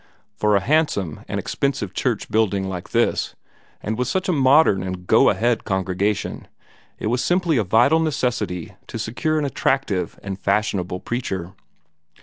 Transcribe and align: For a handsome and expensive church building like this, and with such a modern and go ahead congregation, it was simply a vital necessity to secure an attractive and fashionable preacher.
For 0.33 0.55
a 0.55 0.61
handsome 0.61 1.23
and 1.27 1.39
expensive 1.39 1.93
church 1.93 2.31
building 2.31 2.67
like 2.67 2.89
this, 2.89 3.35
and 3.81 3.99
with 3.99 4.07
such 4.07 4.27
a 4.27 4.31
modern 4.33 4.81
and 4.81 5.05
go 5.05 5.29
ahead 5.29 5.63
congregation, 5.63 6.47
it 6.97 7.05
was 7.05 7.23
simply 7.23 7.57
a 7.57 7.63
vital 7.63 7.99
necessity 7.99 8.73
to 8.87 8.97
secure 8.97 9.37
an 9.37 9.45
attractive 9.45 10.19
and 10.23 10.39
fashionable 10.39 11.01
preacher. 11.01 11.53